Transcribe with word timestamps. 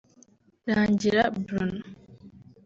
Rangira 0.75 1.23
Bruno 1.43 1.83